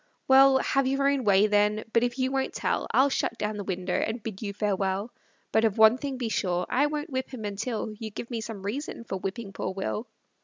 [0.27, 3.63] Well, have your own way, then; but if you won't tell, I'll shut down the
[3.63, 5.11] window, and bid you farewell;
[5.51, 8.63] But of one thing be sure, I won't whip him until You give me some
[8.63, 10.07] reason for whipping poor Will.